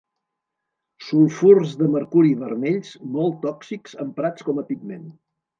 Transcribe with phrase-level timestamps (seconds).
[1.07, 5.09] Sulfurs de mercuri vermells, molt tòxics, emprats com a pigment.